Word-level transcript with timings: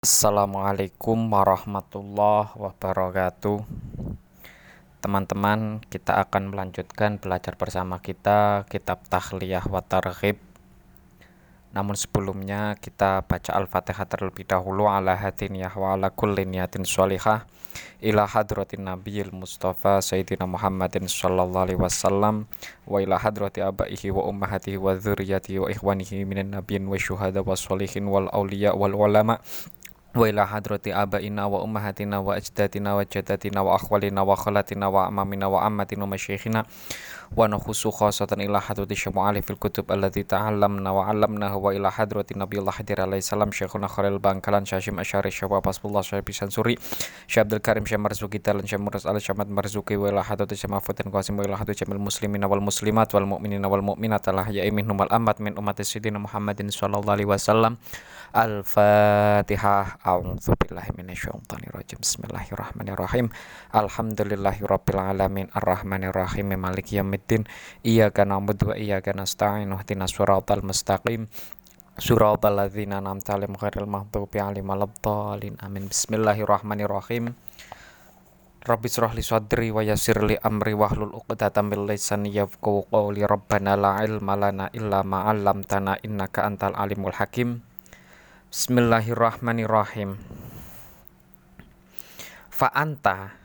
Assalamualaikum 0.00 1.28
warahmatullahi 1.28 2.56
wabarakatuh. 2.56 3.60
Teman-teman, 5.04 5.84
kita 5.92 6.16
akan 6.24 6.56
melanjutkan 6.56 7.20
belajar 7.20 7.52
bersama 7.60 8.00
kita 8.00 8.64
kitab 8.72 9.04
Tahliyah 9.12 9.60
wa 9.68 9.84
Targhib. 9.84 10.40
Namun 11.76 12.00
sebelumnya 12.00 12.80
kita 12.80 13.28
baca 13.28 13.52
Al-Fatihah 13.52 14.08
terlebih 14.08 14.48
dahulu 14.48 14.88
ala 14.88 15.20
hatiniyah 15.20 15.76
wa 15.76 15.92
ala 15.92 16.08
kulli 16.08 16.48
niyatin 16.48 16.88
sholihah 16.88 17.44
ila 18.00 18.24
hadratin 18.24 18.88
nabiyil 18.88 19.36
mustafa 19.36 20.00
sayyidina 20.00 20.48
Muhammadin 20.48 21.06
sallallahu 21.06 21.64
alaihi 21.68 21.80
wasallam 21.80 22.48
wa 22.88 22.98
ila 22.98 23.20
hadrati 23.20 23.60
abaihi 23.60 24.10
wa 24.10 24.26
ummahatihi 24.26 24.80
wa 24.80 24.96
dzurriyyatihi 24.96 25.60
wa 25.60 25.68
ikhwanihi 25.68 26.24
minan 26.24 26.56
nabiyyin 26.56 26.88
wa 26.88 26.96
syuhada 26.96 27.44
wa 27.44 27.54
sholihin 27.54 28.08
wal 28.08 28.26
auliya 28.32 28.72
wal 28.74 28.96
ulama 28.96 29.38
wa 30.10 30.26
ila 30.26 30.42
hadrati 30.42 30.90
abaina 30.90 31.46
wa 31.46 31.62
ummahatina 31.62 32.18
wa 32.18 32.34
ajdatina 32.34 32.98
wa 32.98 33.04
jaddatina 33.06 33.62
wa 33.62 33.78
akhwalina 33.78 34.26
wa 34.26 34.34
khalatina 34.34 34.90
wa 34.90 35.06
amamina 35.06 35.46
wa 35.46 35.62
ammatina 35.62 36.02
wa 36.02 36.10
masyayikhina 36.18 36.66
wa 37.30 37.46
nakhusu 37.46 37.94
khasatan 37.94 38.42
ila 38.42 38.58
hadrati 38.58 38.98
syamu'ali 38.98 39.38
fil 39.38 39.54
kutub 39.54 39.86
allati 39.86 40.26
ta'allamna 40.26 40.90
wa 40.90 41.06
'allamna 41.06 41.54
wa 41.54 41.70
ila 41.70 41.94
hadrati 41.94 42.34
nabiyullah 42.34 42.74
hadir 42.74 42.98
alaihi 42.98 43.22
salam 43.22 43.54
syekhuna 43.54 43.86
khalil 43.86 44.18
bangkalan 44.18 44.66
syashim 44.66 44.98
asyari 44.98 45.30
syabab 45.30 45.62
pasbullah 45.62 46.02
syabbi 46.02 46.34
sansuri 46.34 46.74
syabdul 47.30 47.62
karim 47.62 47.86
syam 47.86 48.02
marzuki 48.02 48.42
talan 48.42 48.66
syam 48.66 48.82
murus 48.82 49.06
al 49.06 49.14
syamat 49.22 49.46
marzuki 49.46 49.94
wa 49.94 50.10
ila 50.10 50.26
hadrati 50.26 50.58
syamafutin 50.58 51.06
qasim 51.14 51.38
wa 51.38 51.46
ila 51.46 51.54
hadrati 51.54 51.86
jamil 51.86 52.02
muslimina 52.02 52.50
wal 52.50 52.58
muslimat 52.58 53.06
wal 53.14 53.30
mu'minina 53.30 53.70
wal 53.70 53.78
mu'minat 60.00 60.40
al 60.40 60.78
ahya'i 60.80 60.96
minhum 60.96 60.96
wal 60.96 60.96
amat 60.96 60.96
min 60.96 61.06
ummati 61.06 61.20
sayyidina 61.20 61.36
muhammadin 61.36 61.50
sallallahu 61.50 61.60
alaihi 61.60 61.60
wasallam 61.60 61.60
Al-Fatihah 61.60 61.60
A'udzu 61.60 61.60
billahi 61.60 61.60
minasyaitonir 61.60 61.72
rajim. 61.76 61.98
Bismillahirrahmanirrahim. 62.00 63.26
Alhamdulillahirabbil 63.68 64.96
alamin 64.96 65.46
arrahmanir 65.52 66.16
rahim 66.16 66.56
maliki 66.56 66.96
yaumiddin. 66.96 67.44
Iyyaka 67.84 68.24
na'budu 68.24 68.72
wa 68.72 68.80
iyyaka 68.80 69.12
nasta'in. 69.12 69.68
Ihdinas 69.76 70.16
siratal 70.16 70.64
mustaqim. 70.64 71.28
Suratal 72.00 72.56
ladzina 72.56 73.04
an'amta 73.04 73.36
'alaihim 73.36 73.60
ghairil 73.60 73.84
maghdubi 73.84 74.40
'alaihim 74.40 74.72
waladdallin. 74.72 75.60
Amin. 75.60 75.92
Bismillahirrahmanirrahim. 75.92 77.36
Rabbi 78.64 78.86
israh 78.88 79.12
li 79.12 79.20
sadri 79.20 79.68
wa 79.68 79.84
yassir 79.84 80.16
li 80.24 80.40
amri 80.40 80.72
wahlul 80.72 81.12
'uqdatam 81.12 81.76
min 81.76 81.84
lisani 81.84 82.32
yafqahu 82.32 82.88
qawli. 82.88 83.28
Rabbana 83.28 83.76
la 83.76 84.00
ilma 84.00 84.32
lana 84.32 84.72
illa 84.72 85.04
ma 85.04 85.28
'allamtana 85.28 86.00
innaka 86.00 86.48
antal 86.48 86.72
alimul 86.72 87.12
hakim. 87.12 87.68
Bismillahirrahmanirrahim. 88.50 90.18
Fa'anta 92.50 93.38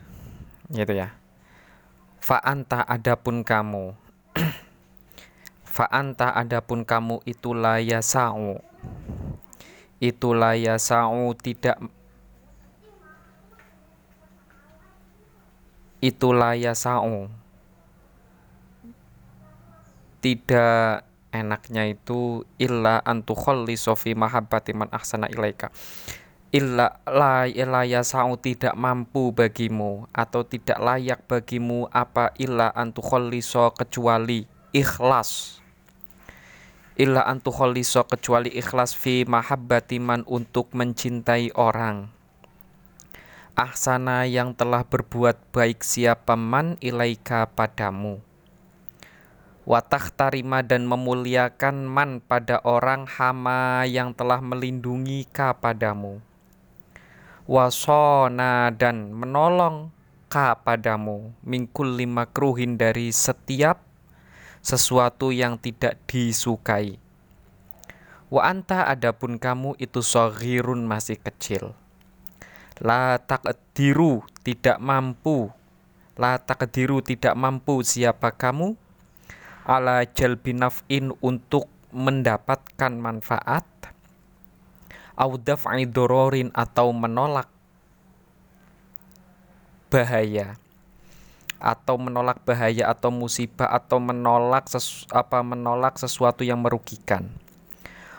gitu 0.66 0.98
ya. 0.98 1.14
Fa'anta 2.18 2.82
adapun 2.82 3.46
kamu. 3.46 3.94
Fa'anta 5.78 6.34
adapun 6.34 6.82
kamu 6.82 7.22
itulah 7.22 7.78
yasa'u. 7.78 8.58
Itulah 10.02 10.58
yasa'u 10.58 11.38
tidak 11.38 11.78
itulah 16.02 16.58
yasa'u. 16.58 17.30
Tidak 20.18 21.06
enaknya 21.34 21.88
itu 21.90 22.44
illa 22.56 23.02
antukholli 23.02 23.74
sofi 23.74 24.16
mahabbati 24.16 24.72
man 24.72 24.88
ahsana 24.92 25.28
ilaika. 25.30 25.70
Illa 26.54 27.02
la 27.04 27.44
illa 27.50 27.82
yasau 27.82 28.38
tidak 28.38 28.72
mampu 28.78 29.34
bagimu 29.34 30.06
atau 30.14 30.46
tidak 30.46 30.78
layak 30.78 31.20
bagimu 31.26 31.90
apa 31.90 32.30
illa 32.38 32.70
so 33.42 33.74
kecuali 33.74 34.46
ikhlas. 34.70 35.60
Illa 36.96 37.28
so 37.84 38.02
kecuali 38.08 38.48
ikhlas 38.56 38.96
fi 38.96 39.28
mahabbati 39.28 40.00
man 40.00 40.24
untuk 40.24 40.72
mencintai 40.72 41.52
orang. 41.52 42.08
Ahsana 43.56 44.24
yang 44.24 44.52
telah 44.52 44.84
berbuat 44.84 45.52
baik 45.52 45.84
siapa 45.84 46.36
man 46.36 46.76
ilaika 46.80 47.48
padamu 47.52 48.20
Watah 49.66 50.14
tarima 50.14 50.62
dan 50.62 50.86
memuliakan 50.86 51.90
man 51.90 52.22
pada 52.22 52.62
orang 52.62 53.02
hama 53.10 53.82
yang 53.82 54.14
telah 54.14 54.38
melindungi 54.38 55.26
ka 55.26 55.58
padamu. 55.58 56.22
Wasona 57.50 58.70
dan 58.70 59.10
menolong 59.10 59.90
ka 60.30 60.54
padamu 60.62 61.34
mingkul 61.42 61.98
lima 61.98 62.30
kruhin 62.30 62.78
dari 62.78 63.10
setiap 63.10 63.82
sesuatu 64.62 65.34
yang 65.34 65.58
tidak 65.58 65.98
disukai. 66.06 67.02
Wa 68.30 68.46
anta 68.46 68.86
adapun 68.86 69.34
kamu 69.34 69.74
itu 69.82 69.98
sohirun 69.98 70.86
masih 70.86 71.18
kecil. 71.18 71.74
La 72.78 73.18
takdiru 73.18 74.22
tidak 74.46 74.78
mampu. 74.78 75.50
La 76.14 76.38
takdiru 76.38 77.02
tidak 77.02 77.34
mampu 77.34 77.82
siapa 77.82 78.30
kamu 78.30 78.85
ala 79.66 80.06
jalbi 80.06 80.54
naf'in 80.54 81.10
untuk 81.18 81.66
mendapatkan 81.90 82.94
manfaat. 82.94 83.66
Audaf'i 85.18 85.82
dororin 85.90 86.54
atau 86.54 86.94
menolak 86.94 87.50
bahaya. 89.90 90.54
Atau 91.56 91.98
menolak 91.98 92.44
bahaya 92.46 92.92
atau 92.92 93.10
musibah 93.10 93.72
atau 93.72 93.96
menolak 93.98 94.68
sesu, 94.70 95.08
apa 95.10 95.42
menolak 95.42 95.98
sesuatu 95.98 96.44
yang 96.46 96.60
merugikan. 96.62 97.32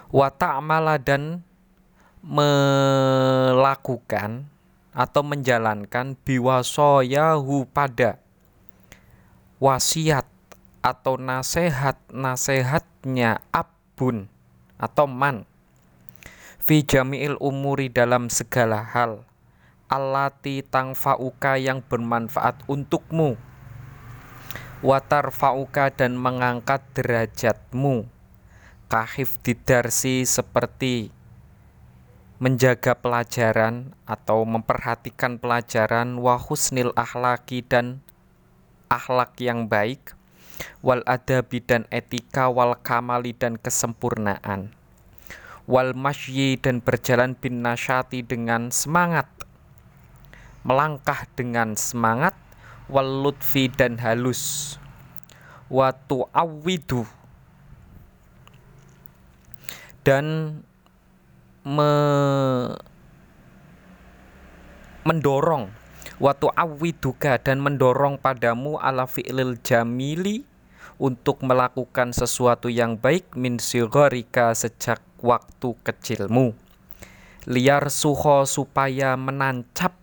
Wa 0.09 0.33
ta'mala 0.33 0.97
dan 0.97 1.45
melakukan 2.25 3.69
atau 4.89 5.21
menjalankan 5.21 6.17
biwasoyahu 6.25 7.69
pada 7.69 8.17
wasiat 9.61 10.25
atau 10.87 11.19
nasihat-nasihatnya 11.19 13.43
abun 13.51 14.31
atau 14.79 15.03
man. 15.03 15.43
Fi 16.63 16.87
jami'il 16.87 17.35
umuri 17.43 17.91
dalam 17.91 18.31
segala 18.31 18.87
hal. 18.87 19.27
Alati 19.91 20.63
tangfa'uka 20.63 21.59
yang 21.59 21.83
bermanfaat 21.83 22.63
untukmu. 22.71 23.35
Watar 24.83 25.31
fa'uka 25.31 25.95
dan 25.95 26.19
mengangkat 26.19 26.83
derajatmu. 26.95 28.05
Kahif 28.87 29.35
didarsi 29.43 30.23
seperti 30.23 31.11
menjaga 32.37 32.93
pelajaran 32.93 33.97
atau 34.05 34.45
memperhatikan 34.45 35.41
pelajaran 35.41 36.21
wahusnil 36.21 36.93
ahlaki 36.93 37.65
dan 37.65 38.05
akhlak 38.93 39.33
yang 39.41 39.65
baik 39.65 40.16
wal 40.81 41.03
adabi 41.05 41.61
dan 41.61 41.85
etika 41.93 42.49
wal 42.49 42.77
kamali 42.79 43.33
dan 43.33 43.57
kesempurnaan. 43.57 44.73
Wal 45.67 45.91
masyi 45.91 46.55
dan 46.55 46.79
berjalan 46.79 47.35
bin 47.35 47.59
nasyati 47.59 48.23
dengan 48.23 48.71
semangat. 48.71 49.27
Melangkah 50.63 51.27
dengan 51.35 51.75
semangat 51.75 52.35
wal 52.87 53.27
lutfi 53.27 53.67
dan 53.67 53.99
halus. 53.99 54.75
Wa 55.67 55.91
tu'awwidu. 55.91 57.03
Dan 60.07 60.59
me 61.67 61.91
mendorong 65.03 65.71
watu 66.17 66.49
awiduka 66.53 67.37
dan 67.37 67.61
mendorong 67.61 68.17
padamu 68.17 68.81
ala 68.81 69.05
fi'lil 69.05 69.61
jamili 69.61 70.41
untuk 70.97 71.45
melakukan 71.45 72.09
sesuatu 72.09 72.73
yang 72.73 72.97
baik 72.97 73.37
min 73.37 73.61
sigorika 73.61 74.53
sejak 74.57 75.01
waktu 75.21 75.77
kecilmu. 75.85 76.57
Liar 77.47 77.87
suho 77.93 78.43
supaya 78.43 79.13
menancap 79.15 79.93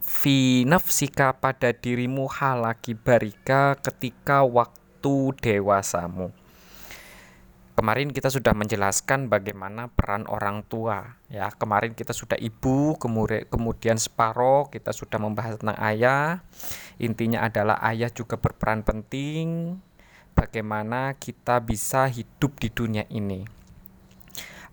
fi 0.00 0.64
nafsika 0.64 1.36
pada 1.36 1.74
dirimu 1.76 2.30
halaki 2.30 2.96
barika 2.96 3.76
ketika 3.78 4.46
waktu 4.46 5.34
dewasamu 5.38 6.39
kemarin 7.80 8.12
kita 8.12 8.28
sudah 8.28 8.52
menjelaskan 8.52 9.32
bagaimana 9.32 9.88
peran 9.88 10.28
orang 10.28 10.60
tua 10.68 11.16
ya. 11.32 11.48
Kemarin 11.48 11.96
kita 11.96 12.12
sudah 12.12 12.36
ibu 12.36 13.00
kemudian 13.00 13.48
kemudian 13.48 13.96
kita 14.68 14.92
sudah 14.92 15.16
membahas 15.16 15.56
tentang 15.56 15.80
ayah. 15.80 16.44
Intinya 17.00 17.48
adalah 17.48 17.80
ayah 17.88 18.12
juga 18.12 18.36
berperan 18.36 18.84
penting 18.84 19.80
bagaimana 20.36 21.16
kita 21.16 21.64
bisa 21.64 22.04
hidup 22.12 22.60
di 22.60 22.68
dunia 22.68 23.08
ini. 23.08 23.48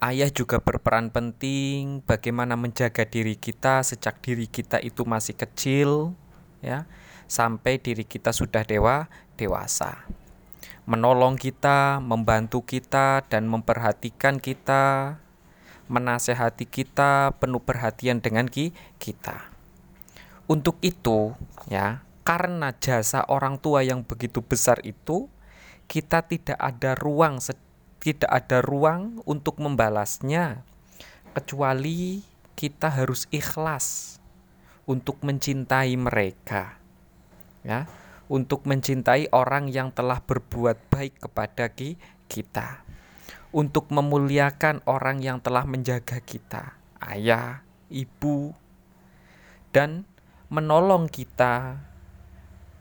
Ayah 0.04 0.28
juga 0.28 0.60
berperan 0.60 1.08
penting 1.08 2.04
bagaimana 2.04 2.60
menjaga 2.60 3.08
diri 3.08 3.40
kita 3.40 3.88
sejak 3.88 4.20
diri 4.20 4.52
kita 4.52 4.84
itu 4.84 5.08
masih 5.08 5.40
kecil 5.40 6.12
ya. 6.60 6.84
Sampai 7.32 7.80
diri 7.80 8.04
kita 8.04 8.36
sudah 8.36 8.68
dewa 8.68 9.08
dewasa. 9.40 10.04
Menolong 10.88 11.36
kita, 11.36 12.00
membantu 12.00 12.64
kita 12.64 13.28
dan 13.28 13.46
memperhatikan 13.52 14.40
kita, 14.40 15.20
menasehati 15.92 16.64
kita 16.64 17.36
penuh 17.36 17.60
perhatian 17.60 18.24
dengan 18.24 18.48
kita. 18.48 19.52
Untuk 20.48 20.80
itu 20.80 21.36
ya, 21.68 22.08
karena 22.24 22.72
jasa 22.76 23.28
orang 23.28 23.60
tua 23.60 23.84
yang 23.84 24.08
begitu 24.08 24.40
besar 24.40 24.80
itu 24.88 25.28
kita 25.88 26.24
tidak 26.28 26.60
ada 26.60 26.96
ruang 26.96 27.40
tidak 28.04 28.28
ada 28.28 28.60
ruang 28.60 29.24
untuk 29.24 29.64
membalasnya 29.64 30.64
kecuali 31.32 32.24
kita 32.60 32.92
harus 32.92 33.32
ikhlas 33.32 34.20
untuk 34.84 35.24
mencintai 35.24 35.96
mereka 35.96 36.76
ya 37.64 37.88
untuk 38.28 38.68
mencintai 38.68 39.32
orang 39.32 39.72
yang 39.72 39.92
telah 39.96 40.20
berbuat 40.20 40.92
baik 40.92 41.24
kepada 41.24 41.72
kita 42.28 42.84
untuk 43.56 43.88
memuliakan 43.90 44.84
orang 44.84 45.24
yang 45.24 45.40
telah 45.40 45.64
menjaga 45.64 46.20
kita 46.20 46.76
ayah 47.00 47.64
ibu 47.88 48.52
dan 49.72 50.04
menolong 50.52 51.08
kita 51.08 51.80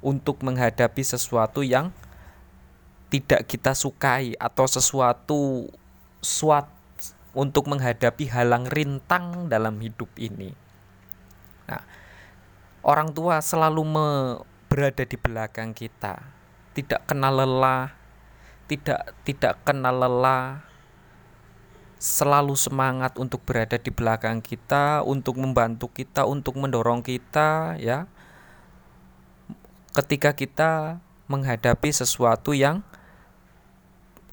untuk 0.03 0.43
menghadapi 0.43 1.03
sesuatu 1.03 1.63
yang 1.63 1.91
tidak 3.11 3.47
kita 3.47 3.75
sukai 3.75 4.35
atau 4.39 4.67
sesuatu 4.67 5.71
suat 6.19 6.67
untuk 7.37 7.71
menghadapi 7.71 8.27
halang 8.33 8.67
rintang 8.67 9.47
dalam 9.47 9.79
hidup 9.79 10.09
ini. 10.17 10.57
Nah, 11.69 11.83
orang 12.83 13.13
tua 13.13 13.39
selalu 13.45 13.83
me, 13.85 14.09
berada 14.77 15.09
di 15.09 15.17
belakang 15.17 15.73
kita, 15.73 16.21
tidak 16.77 17.09
kenal 17.09 17.33
lelah, 17.33 17.97
tidak 18.69 19.17
tidak 19.25 19.57
kenal 19.65 19.97
lelah, 19.97 20.61
selalu 21.97 22.53
semangat 22.53 23.17
untuk 23.17 23.41
berada 23.49 23.81
di 23.81 23.89
belakang 23.89 24.45
kita, 24.45 25.01
untuk 25.01 25.41
membantu 25.41 25.89
kita, 25.89 26.29
untuk 26.29 26.61
mendorong 26.61 27.01
kita, 27.01 27.81
ya. 27.81 28.05
Ketika 29.97 30.37
kita 30.37 31.01
menghadapi 31.25 31.89
sesuatu 31.89 32.53
yang 32.53 32.85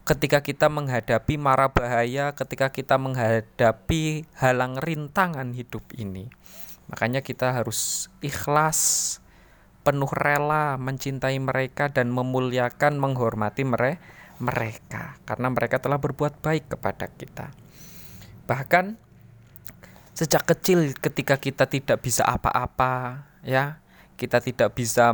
ketika 0.03 0.43
kita 0.43 0.67
menghadapi 0.67 1.39
mara 1.39 1.71
bahaya, 1.71 2.35
ketika 2.35 2.67
kita 2.67 2.99
menghadapi 2.99 4.27
halang 4.35 4.75
rintangan 4.75 5.55
hidup 5.55 5.87
ini. 5.95 6.27
Makanya 6.91 7.23
kita 7.23 7.55
harus 7.55 8.11
ikhlas, 8.19 9.22
penuh 9.83 10.09
rela 10.09 10.79
mencintai 10.79 11.37
mereka 11.43 11.91
dan 11.91 12.09
memuliakan, 12.09 12.97
menghormati 12.97 13.67
mereka 14.39 15.19
karena 15.27 15.47
mereka 15.51 15.77
telah 15.83 15.99
berbuat 15.99 16.39
baik 16.39 16.73
kepada 16.75 17.11
kita. 17.11 17.51
Bahkan 18.47 18.95
sejak 20.15 20.43
kecil 20.47 20.95
ketika 20.97 21.35
kita 21.37 21.67
tidak 21.67 21.99
bisa 21.99 22.23
apa-apa, 22.23 23.27
ya, 23.43 23.83
kita 24.15 24.39
tidak 24.39 24.75
bisa 24.75 25.11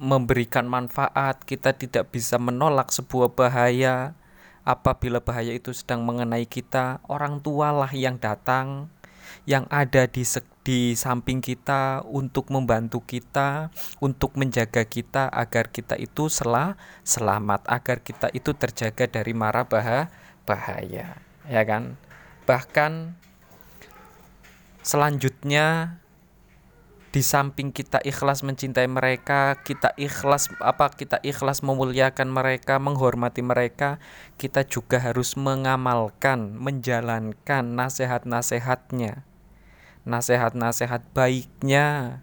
memberikan 0.00 0.64
manfaat, 0.64 1.44
kita 1.44 1.76
tidak 1.76 2.08
bisa 2.12 2.40
menolak 2.40 2.88
sebuah 2.92 3.32
bahaya. 3.36 4.16
Apabila 4.60 5.24
bahaya 5.24 5.56
itu 5.56 5.72
sedang 5.72 6.04
mengenai 6.04 6.44
kita, 6.44 7.00
orang 7.08 7.40
tualah 7.40 7.88
yang 7.96 8.20
datang, 8.20 8.92
yang 9.48 9.66
ada 9.72 10.06
di 10.06 10.22
di 10.60 10.92
samping 10.92 11.40
kita 11.40 12.04
untuk 12.04 12.52
membantu 12.52 13.00
kita, 13.00 13.72
untuk 13.98 14.36
menjaga 14.36 14.84
kita 14.84 15.26
agar 15.32 15.72
kita 15.72 15.96
itu 15.96 16.28
selah, 16.28 16.76
selamat, 17.02 17.64
agar 17.64 18.04
kita 18.04 18.28
itu 18.36 18.52
terjaga 18.52 19.08
dari 19.08 19.32
mara 19.32 19.64
bahaya, 19.64 20.12
bahaya, 20.44 21.16
ya 21.48 21.62
kan? 21.64 21.96
Bahkan 22.44 23.16
selanjutnya 24.84 25.96
di 27.10 27.26
samping 27.26 27.74
kita 27.74 27.98
ikhlas 28.06 28.46
mencintai 28.46 28.86
mereka, 28.86 29.58
kita 29.66 29.90
ikhlas 29.98 30.46
apa 30.62 30.94
kita 30.94 31.18
ikhlas 31.26 31.66
memuliakan 31.66 32.30
mereka, 32.30 32.78
menghormati 32.78 33.42
mereka, 33.42 33.98
kita 34.38 34.62
juga 34.62 35.02
harus 35.02 35.34
mengamalkan, 35.34 36.54
menjalankan 36.54 37.74
nasihat-nasihatnya. 37.74 39.26
Nasihat-nasihat 40.06 41.02
baiknya 41.10 42.18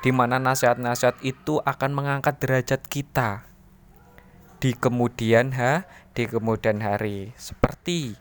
di 0.00 0.10
mana 0.10 0.40
nasihat-nasihat 0.40 1.20
itu 1.22 1.60
akan 1.62 1.92
mengangkat 1.92 2.40
derajat 2.40 2.82
kita 2.88 3.46
di 4.58 4.72
kemudian 4.72 5.52
ha, 5.54 5.84
di 6.16 6.24
kemudian 6.24 6.80
hari. 6.80 7.36
Seperti 7.36 8.16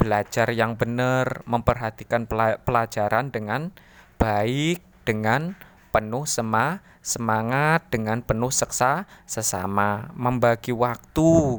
belajar 0.00 0.48
yang 0.56 0.80
benar, 0.80 1.44
memperhatikan 1.44 2.24
pelajaran 2.64 3.28
dengan 3.28 3.76
baik, 4.16 4.89
dengan 5.10 5.58
penuh 5.90 6.22
sema, 6.22 6.78
semangat, 7.02 7.82
dengan 7.90 8.22
penuh 8.22 8.54
seksa 8.54 9.10
sesama, 9.26 10.14
membagi 10.14 10.70
waktu. 10.70 11.58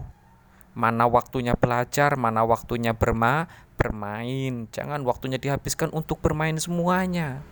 Mana 0.71 1.03
waktunya 1.03 1.51
belajar, 1.59 2.15
mana 2.15 2.47
waktunya 2.47 2.95
berma, 2.95 3.51
bermain. 3.75 4.71
Jangan 4.71 5.03
waktunya 5.03 5.35
dihabiskan 5.35 5.91
untuk 5.91 6.23
bermain 6.23 6.55
semuanya. 6.55 7.43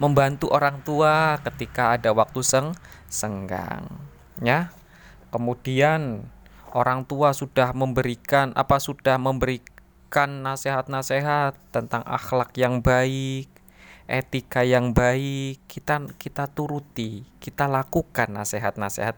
Membantu 0.00 0.48
orang 0.48 0.80
tua 0.80 1.36
ketika 1.44 2.00
ada 2.00 2.16
waktu 2.16 2.40
seng 2.40 2.72
senggang, 3.12 3.92
ya. 4.40 4.72
Kemudian 5.28 6.32
orang 6.72 7.04
tua 7.04 7.36
sudah 7.36 7.76
memberikan 7.76 8.56
apa 8.56 8.80
sudah 8.80 9.20
memberikan 9.20 10.40
nasihat-nasihat 10.40 11.60
tentang 11.68 12.00
akhlak 12.08 12.56
yang 12.56 12.80
baik, 12.80 13.52
etika 14.06 14.66
yang 14.66 14.90
baik 14.92 15.62
kita 15.70 16.04
kita 16.18 16.50
turuti 16.50 17.22
kita 17.42 17.66
lakukan 17.66 18.30
nasihat-nasihat 18.30 19.16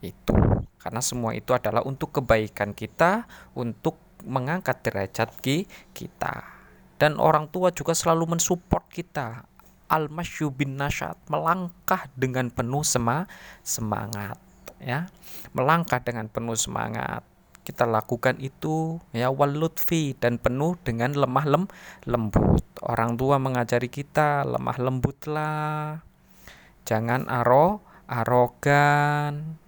itu. 0.00 0.36
Karena 0.78 1.02
semua 1.02 1.34
itu 1.34 1.50
adalah 1.50 1.82
untuk 1.82 2.14
kebaikan 2.14 2.70
kita 2.70 3.26
untuk 3.58 3.98
mengangkat 4.22 4.86
derajat 4.86 5.34
kita. 5.90 6.34
Dan 6.96 7.18
orang 7.18 7.50
tua 7.50 7.74
juga 7.74 7.92
selalu 7.92 8.38
mensupport 8.38 8.86
kita. 8.86 9.44
Al 9.86 10.10
bin 10.54 10.78
nasyat 10.78 11.14
melangkah 11.30 12.10
dengan 12.18 12.50
penuh 12.50 12.82
sema 12.82 13.26
semangat 13.62 14.38
ya. 14.82 15.06
Melangkah 15.54 16.02
dengan 16.02 16.26
penuh 16.26 16.58
semangat 16.58 17.22
kita 17.66 17.82
lakukan 17.82 18.38
itu 18.38 19.02
ya 19.10 19.26
walutfi 19.34 20.14
dan 20.14 20.38
penuh 20.38 20.78
dengan 20.86 21.18
lemah 21.18 21.46
lem 21.50 21.64
lembut. 22.06 22.62
Orang 22.86 23.18
tua 23.18 23.42
mengajari 23.42 23.90
kita 23.90 24.46
lemah 24.46 24.78
lembutlah. 24.78 26.06
Jangan 26.86 27.26
aro 27.26 27.82
arogan. 28.06 29.58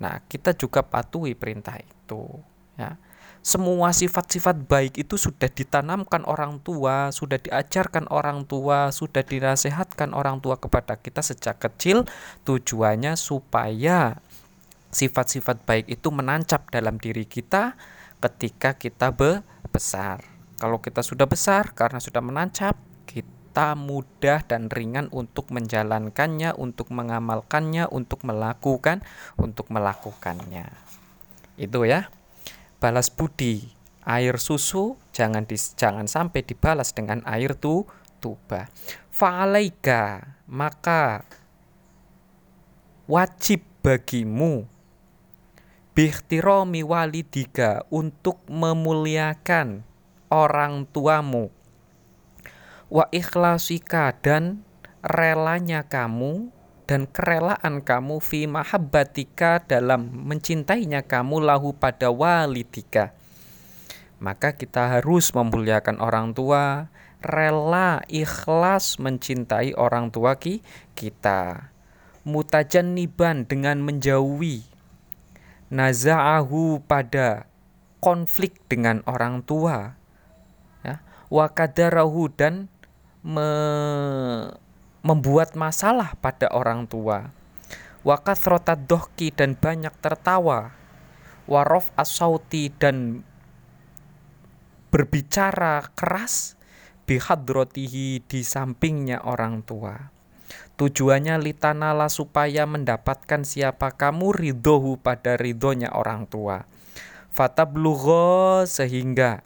Nah, 0.00 0.16
kita 0.26 0.56
juga 0.56 0.82
patuhi 0.82 1.36
perintah 1.36 1.76
itu, 1.78 2.24
ya. 2.74 2.96
Semua 3.40 3.88
sifat-sifat 3.96 4.68
baik 4.68 5.00
itu 5.00 5.16
sudah 5.16 5.48
ditanamkan 5.48 6.28
orang 6.28 6.60
tua, 6.60 7.08
sudah 7.08 7.40
diajarkan 7.40 8.04
orang 8.12 8.44
tua, 8.44 8.92
sudah 8.92 9.24
dinasehatkan 9.24 10.12
orang 10.12 10.44
tua 10.44 10.60
kepada 10.60 11.00
kita 11.00 11.24
sejak 11.24 11.56
kecil 11.56 12.04
tujuannya 12.44 13.16
supaya 13.16 14.20
sifat-sifat 14.90 15.62
baik 15.66 15.86
itu 15.86 16.10
menancap 16.10 16.70
dalam 16.70 16.98
diri 16.98 17.24
kita 17.24 17.78
ketika 18.20 18.76
kita 18.76 19.14
be 19.14 19.40
besar. 19.70 20.20
Kalau 20.60 20.82
kita 20.82 21.00
sudah 21.00 21.24
besar 21.24 21.72
karena 21.72 22.02
sudah 22.02 22.20
menancap, 22.20 22.76
kita 23.08 23.72
mudah 23.72 24.44
dan 24.44 24.68
ringan 24.68 25.08
untuk 25.08 25.48
menjalankannya, 25.48 26.52
untuk 26.52 26.92
mengamalkannya, 26.92 27.88
untuk 27.88 28.20
melakukan, 28.28 29.00
untuk 29.40 29.72
melakukannya. 29.72 30.68
Itu 31.56 31.88
ya. 31.88 32.12
Balas 32.76 33.08
budi, 33.08 33.72
air 34.04 34.36
susu 34.36 34.96
jangan 35.16 35.48
di, 35.48 35.56
jangan 35.56 36.04
sampai 36.08 36.44
dibalas 36.44 36.92
dengan 36.92 37.24
air 37.24 37.56
tu 37.56 37.88
tuba. 38.20 38.68
Fa'alaika, 39.08 40.36
maka 40.48 41.24
wajib 43.08 43.64
bagimu 43.80 44.68
wali 45.94 46.82
walidika 46.86 47.84
untuk 47.90 48.40
memuliakan 48.46 49.82
orang 50.30 50.86
tuamu. 50.88 51.50
Wa 52.90 53.06
ikhlasika 53.10 54.14
dan 54.22 54.62
relanya 55.02 55.86
kamu 55.86 56.50
dan 56.86 57.06
kerelaan 57.06 57.82
kamu 57.86 58.18
fi 58.18 58.50
mahabbatika 58.50 59.62
dalam 59.62 60.10
mencintainya 60.26 61.06
kamu 61.06 61.42
lahu 61.42 61.74
pada 61.74 62.10
walidika. 62.10 63.14
Maka 64.18 64.58
kita 64.58 64.98
harus 64.98 65.32
memuliakan 65.32 66.02
orang 66.02 66.34
tua 66.34 66.90
rela 67.22 68.02
ikhlas 68.10 68.98
mencintai 68.98 69.76
orang 69.76 70.10
tua 70.10 70.36
ki 70.36 70.60
kita. 70.98 71.72
Mutajan 72.26 72.92
niban 72.92 73.48
dengan 73.48 73.80
menjauhi 73.80 74.69
naza'ahu 75.70 76.82
pada 76.84 77.46
konflik 78.02 78.58
dengan 78.66 79.06
orang 79.06 79.46
tua 79.46 79.94
ya 80.82 80.98
wakadarahu 81.30 82.26
dan 82.34 82.66
me, 83.22 83.48
membuat 85.00 85.56
masalah 85.56 86.12
pada 86.20 86.50
orang 86.52 86.84
tua. 86.84 87.32
Wakat 88.00 88.40
dohki 88.88 89.28
dan 89.28 89.52
banyak 89.56 89.92
tertawa. 90.00 90.72
Warof 91.44 91.92
asauti 91.98 92.72
dan 92.72 93.20
berbicara 94.88 95.84
keras 95.92 96.56
bihadrotihi 97.04 98.24
di 98.24 98.40
sampingnya 98.40 99.20
orang 99.26 99.66
tua 99.66 100.19
tujuannya 100.80 101.36
litanala 101.44 102.08
supaya 102.08 102.64
mendapatkan 102.64 103.44
siapa 103.44 103.92
kamu 103.92 104.32
ridhohu 104.32 104.96
pada 104.96 105.36
ridhonya 105.36 105.92
orang 105.92 106.24
tua. 106.24 106.64
Fatablugo 107.28 108.64
sehingga 108.64 109.44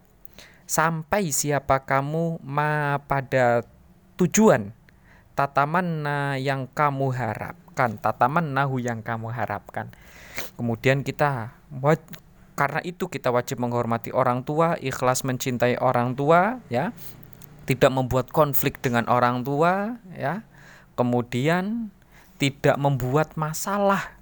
sampai 0.70 1.34
siapa 1.34 1.82
kamu 1.82 2.38
ma 2.38 3.02
pada 3.02 3.66
tujuan. 4.14 4.70
Tatamanna 5.34 6.38
yang 6.38 6.70
kamu 6.70 7.10
harapkan 7.10 7.98
tatamannahu 7.98 8.78
yang 8.78 9.02
kamu 9.02 9.34
harapkan. 9.34 9.90
Kemudian 10.54 11.02
kita 11.02 11.58
karena 12.54 12.78
itu 12.86 13.10
kita 13.10 13.34
wajib 13.34 13.58
menghormati 13.58 14.14
orang 14.14 14.46
tua 14.46 14.78
ikhlas 14.78 15.26
mencintai 15.26 15.82
orang 15.82 16.14
tua 16.14 16.62
ya. 16.70 16.94
Tidak 17.66 17.90
membuat 17.90 18.30
konflik 18.30 18.78
dengan 18.78 19.10
orang 19.10 19.42
tua 19.42 19.98
ya 20.14 20.46
kemudian 20.96 21.90
tidak 22.38 22.74
membuat 22.78 23.38
masalah 23.38 24.14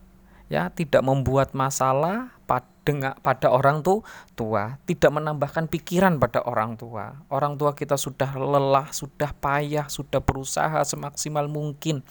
ya 0.52 0.68
tidak 0.68 1.00
membuat 1.00 1.56
masalah 1.56 2.36
pada 2.44 3.16
pada 3.24 3.48
orang 3.48 3.80
tuh 3.80 4.04
tua 4.36 4.76
tidak 4.84 5.08
menambahkan 5.16 5.64
pikiran 5.64 6.20
pada 6.20 6.44
orang 6.44 6.76
tua. 6.76 7.24
Orang 7.32 7.56
tua 7.56 7.72
kita 7.72 7.96
sudah 7.96 8.36
lelah 8.36 8.92
sudah 8.92 9.32
payah 9.32 9.88
sudah 9.88 10.20
berusaha 10.20 10.84
semaksimal 10.84 11.48
mungkin. 11.48 12.04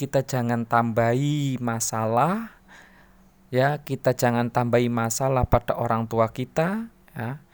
Kita 0.00 0.24
jangan 0.24 0.64
tambahi 0.64 1.60
masalah 1.60 2.56
ya 3.52 3.76
kita 3.84 4.16
jangan 4.16 4.48
tambahi 4.48 4.88
masalah 4.88 5.44
pada 5.44 5.76
orang 5.76 6.08
tua 6.08 6.32
kita 6.32 6.88
ya. 7.12 7.44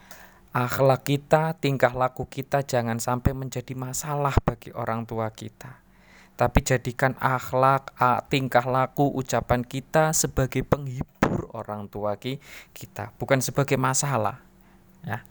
Akhlak 0.52 1.08
kita 1.08 1.56
tingkah 1.58 1.96
laku 1.96 2.28
kita 2.28 2.62
jangan 2.62 3.00
sampai 3.00 3.32
menjadi 3.32 3.72
masalah 3.72 4.36
bagi 4.44 4.70
orang 4.76 5.08
tua 5.08 5.32
kita 5.32 5.81
tapi 6.38 6.64
jadikan 6.64 7.12
akhlak, 7.20 7.92
tingkah 8.32 8.64
laku, 8.64 9.10
ucapan 9.12 9.62
kita 9.62 10.16
sebagai 10.16 10.64
penghibur 10.64 11.52
orang 11.52 11.86
tua 11.86 12.16
kita, 12.72 13.12
bukan 13.20 13.38
sebagai 13.44 13.76
masalah. 13.76 14.40
Ya. 15.02 15.26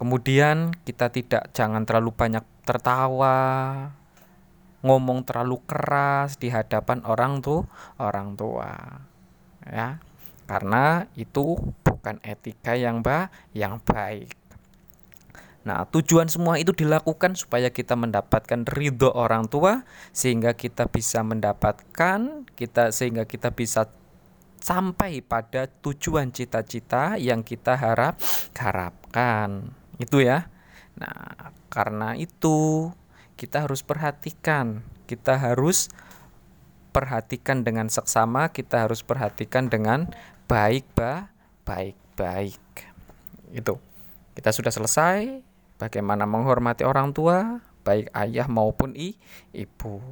Kemudian 0.00 0.72
kita 0.88 1.12
tidak 1.12 1.52
jangan 1.52 1.84
terlalu 1.84 2.16
banyak 2.16 2.44
tertawa, 2.64 3.36
ngomong 4.80 5.28
terlalu 5.28 5.60
keras 5.68 6.40
di 6.40 6.48
hadapan 6.48 7.04
orang 7.04 7.44
tuh 7.44 7.68
orang 8.00 8.32
tua. 8.32 8.72
Ya. 9.68 10.00
Karena 10.48 11.04
itu 11.14 11.60
bukan 11.86 12.18
etika 12.26 12.74
yang 12.74 13.04
ba 13.04 13.28
yang 13.54 13.78
baik. 13.84 14.39
Nah, 15.60 15.84
tujuan 15.92 16.24
semua 16.32 16.56
itu 16.56 16.72
dilakukan 16.72 17.36
supaya 17.36 17.68
kita 17.68 17.92
mendapatkan 17.92 18.64
ridho 18.64 19.12
orang 19.12 19.44
tua 19.44 19.84
sehingga 20.08 20.56
kita 20.56 20.88
bisa 20.88 21.20
mendapatkan 21.20 22.48
kita 22.56 22.96
sehingga 22.96 23.28
kita 23.28 23.52
bisa 23.52 23.92
sampai 24.60 25.20
pada 25.20 25.68
tujuan 25.84 26.32
cita-cita 26.32 27.20
yang 27.20 27.44
kita 27.44 27.76
harap 27.76 28.16
harapkan. 28.56 29.76
Itu 30.00 30.24
ya. 30.24 30.48
Nah, 30.96 31.52
karena 31.68 32.16
itu 32.16 32.88
kita 33.36 33.68
harus 33.68 33.84
perhatikan, 33.84 34.80
kita 35.04 35.36
harus 35.36 35.92
perhatikan 36.96 37.68
dengan 37.68 37.92
seksama, 37.92 38.48
kita 38.48 38.88
harus 38.88 39.04
perhatikan 39.04 39.68
dengan 39.68 40.08
baik 40.48 40.88
ba 40.96 41.28
baik 41.68 41.96
baik. 42.16 42.64
Itu. 43.52 43.76
Kita 44.32 44.56
sudah 44.56 44.72
selesai 44.72 45.49
bagaimana 45.80 46.28
menghormati 46.28 46.84
orang 46.84 47.16
tua, 47.16 47.64
baik 47.80 48.12
ayah 48.12 48.44
maupun 48.44 48.92
i, 48.92 49.16
ibu. 49.56 50.04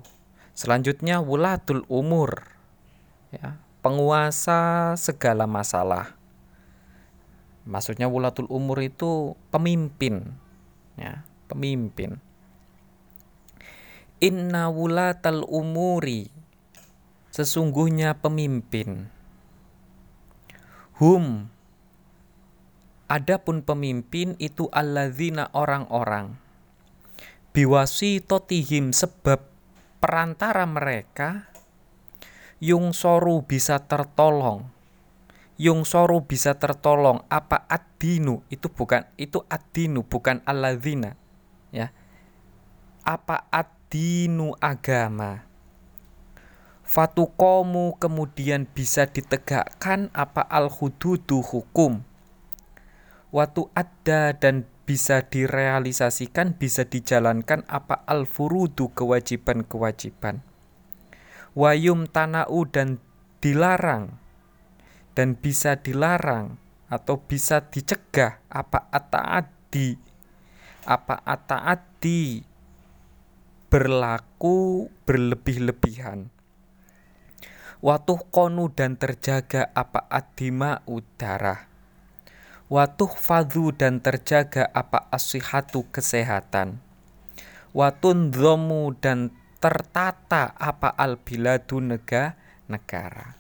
Selanjutnya 0.56 1.20
wulatul 1.20 1.84
umur. 1.92 2.48
Ya, 3.28 3.60
penguasa 3.84 4.96
segala 4.96 5.44
masalah. 5.44 6.16
Maksudnya 7.68 8.08
wulatul 8.08 8.48
umur 8.48 8.80
itu 8.80 9.37
pemimpin. 9.52 10.32
Ya, 10.96 11.28
pemimpin. 11.52 12.25
Inna 14.18 14.72
wulatal 14.72 15.44
umuri 15.46 16.32
sesungguhnya 17.30 18.18
pemimpin. 18.18 19.12
Hum 20.98 21.52
Adapun 23.09 23.65
pemimpin 23.65 24.37
itu 24.37 24.69
alladzina 24.69 25.49
orang-orang. 25.57 26.37
Biwasi 27.57 28.21
totihim 28.21 28.93
sebab 28.93 29.49
perantara 29.97 30.69
mereka 30.69 31.49
yung 32.61 32.93
soru 32.93 33.41
bisa 33.49 33.81
tertolong. 33.88 34.69
Yung 35.57 35.88
soru 35.88 36.21
bisa 36.21 36.61
tertolong 36.61 37.25
apa? 37.33 37.65
Adinu 37.73 38.45
itu 38.53 38.69
bukan 38.69 39.09
itu 39.17 39.41
adinu 39.49 40.05
bukan 40.05 40.45
alladzina 40.45 41.17
ya. 41.73 41.88
Apa 43.09 43.49
adinu 43.49 44.53
agama? 44.61 45.49
Fatukomu 46.85 47.97
kemudian 47.97 48.69
bisa 48.69 49.09
ditegakkan 49.09 50.12
apa? 50.12 50.45
Al 50.45 50.69
hududu 50.69 51.41
hukum 51.41 52.05
waktu 53.28 53.68
ada 53.76 54.32
dan 54.37 54.64
bisa 54.88 55.20
direalisasikan, 55.28 56.56
bisa 56.56 56.88
dijalankan 56.88 57.68
apa 57.68 58.00
al-furudu 58.08 58.88
kewajiban-kewajiban. 58.97 60.40
Wayum 61.52 62.08
tanau 62.08 62.64
dan 62.64 63.02
dilarang 63.44 64.16
dan 65.12 65.37
bisa 65.37 65.76
dilarang 65.76 66.56
atau 66.88 67.20
bisa 67.20 67.68
dicegah 67.68 68.40
apa 68.49 68.88
ataadi 68.88 69.99
apa 70.88 71.20
ataadi 71.20 72.40
berlaku 73.68 74.88
berlebih-lebihan. 75.04 76.32
Watuh 77.85 78.25
konu 78.32 78.73
dan 78.73 78.97
terjaga 78.97 79.70
apa 79.76 80.08
adima 80.08 80.80
udara 80.88 81.68
watuh 82.68 83.08
fadu 83.08 83.72
dan 83.72 84.04
terjaga 84.04 84.68
apa 84.76 85.08
asihatu 85.08 85.88
kesehatan. 85.88 86.84
Watun 87.72 88.28
dhomu 88.32 88.92
dan 88.96 89.32
tertata 89.60 90.52
apa 90.56 90.92
albiladu 90.92 91.80
nega 91.80 92.37
negara. 92.68 93.37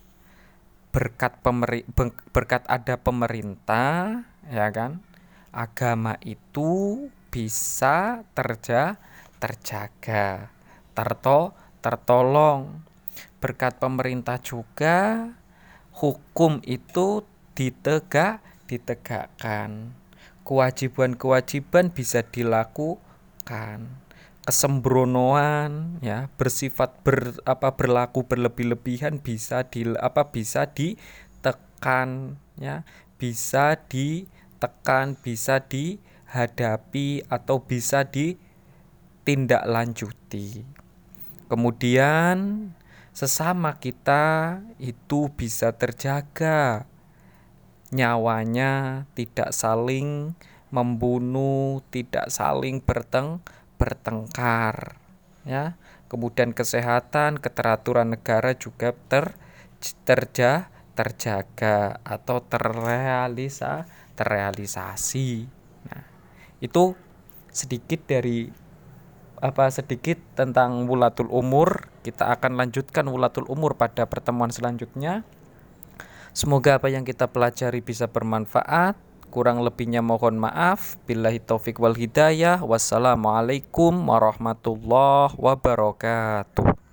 Berkat 0.88 1.44
pemeri, 1.44 1.84
berkat 2.32 2.64
ada 2.66 2.96
pemerintah 2.96 4.24
ya 4.48 4.68
kan? 4.72 5.04
Agama 5.52 6.16
itu 6.24 7.06
bisa 7.28 8.24
terja 8.32 8.96
terjaga 9.36 10.48
terto 10.96 11.52
tertolong. 11.84 12.82
Berkat 13.38 13.78
pemerintah 13.78 14.40
juga 14.42 15.30
hukum 15.94 16.58
itu 16.66 17.22
ditegak 17.54 18.42
ditegakkan. 18.68 19.96
Kewajiban-kewajiban 20.44 21.96
bisa 21.96 22.20
dilakukan. 22.28 23.88
Kesembronoan 24.44 25.96
ya, 26.00 26.32
bersifat 26.40 27.04
ber, 27.04 27.36
apa 27.44 27.76
berlaku 27.76 28.24
berlebih-lebihan 28.24 29.20
bisa 29.20 29.68
di 29.68 29.84
apa 30.00 30.32
bisa 30.32 30.64
ditekan 30.72 32.40
ya, 32.56 32.88
bisa 33.20 33.76
ditekan, 33.92 35.20
bisa 35.20 35.60
dihadapi 35.68 37.28
atau 37.28 37.60
bisa 37.60 38.08
ditindaklanjuti. 38.08 40.64
Kemudian 41.52 42.72
sesama 43.12 43.76
kita 43.76 44.64
itu 44.80 45.28
bisa 45.32 45.72
terjaga 45.76 46.88
nyawanya 47.94 49.04
tidak 49.16 49.52
saling 49.56 50.36
membunuh, 50.68 51.80
tidak 51.88 52.28
saling 52.28 52.84
berteng 52.84 53.40
bertengkar 53.80 55.00
ya. 55.48 55.78
Kemudian 56.08 56.56
kesehatan, 56.56 57.36
keteraturan 57.36 58.16
negara 58.16 58.56
juga 58.56 58.96
ter 59.12 59.36
terja 60.08 60.72
terjaga 60.96 62.02
atau 62.02 62.42
terrealisa 62.42 63.86
terrealisasi. 64.18 65.46
Nah, 65.86 66.02
itu 66.58 66.98
sedikit 67.54 68.02
dari 68.08 68.50
apa 69.38 69.70
sedikit 69.70 70.18
tentang 70.34 70.90
wulatul 70.90 71.30
umur. 71.30 71.86
Kita 72.02 72.34
akan 72.34 72.58
lanjutkan 72.58 73.06
wulatul 73.06 73.46
umur 73.46 73.78
pada 73.78 74.10
pertemuan 74.10 74.50
selanjutnya. 74.50 75.22
Semoga 76.38 76.78
apa 76.78 76.86
yang 76.86 77.02
kita 77.02 77.26
pelajari 77.26 77.82
bisa 77.82 78.06
bermanfaat. 78.06 78.94
Kurang 79.26 79.58
lebihnya 79.58 80.06
mohon 80.06 80.38
maaf. 80.38 80.94
Billahi 81.02 81.42
taufik 81.42 81.82
wal 81.82 81.98
hidayah. 81.98 82.62
Wassalamualaikum 82.62 83.90
warahmatullahi 84.06 85.34
wabarakatuh. 85.34 86.87